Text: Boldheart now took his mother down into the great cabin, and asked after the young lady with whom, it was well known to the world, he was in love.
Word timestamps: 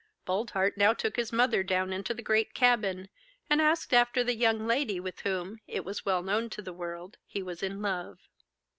Boldheart 0.25 0.77
now 0.77 0.93
took 0.95 1.15
his 1.15 1.31
mother 1.31 1.61
down 1.61 1.93
into 1.93 2.11
the 2.15 2.23
great 2.23 2.55
cabin, 2.55 3.07
and 3.51 3.61
asked 3.61 3.93
after 3.93 4.23
the 4.23 4.33
young 4.33 4.65
lady 4.65 4.99
with 4.99 5.19
whom, 5.19 5.59
it 5.67 5.85
was 5.85 6.05
well 6.07 6.23
known 6.23 6.49
to 6.49 6.61
the 6.63 6.73
world, 6.73 7.17
he 7.27 7.43
was 7.43 7.61
in 7.61 7.83
love. 7.83 8.17